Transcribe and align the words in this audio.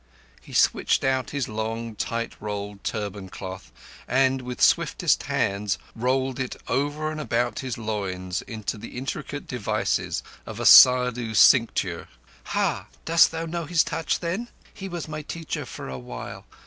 He 0.41 0.51
switched 0.53 1.03
out 1.03 1.29
his 1.29 1.47
long, 1.47 1.93
tight 1.93 2.33
rolled 2.39 2.83
turban 2.83 3.29
cloth 3.29 3.71
and, 4.07 4.41
with 4.41 4.59
swiftest 4.59 5.21
hands, 5.29 5.77
rolled 5.95 6.39
it 6.39 6.55
over 6.67 7.11
and 7.11 7.19
under 7.19 7.21
about 7.21 7.59
his 7.59 7.77
loins 7.77 8.41
into 8.41 8.79
the 8.79 8.97
intricate 8.97 9.45
devices 9.47 10.23
of 10.47 10.59
a 10.59 10.65
Saddhu's 10.65 11.37
cincture. 11.37 12.07
"Hah! 12.45 12.87
Dost 13.05 13.29
thou 13.29 13.45
know 13.45 13.65
his 13.65 13.83
touch, 13.83 14.21
then? 14.21 14.47
He 14.73 14.89
was 14.89 15.07
my 15.07 15.21
teacher 15.21 15.67
for 15.67 15.87
a 15.87 15.99
while. 15.99 16.47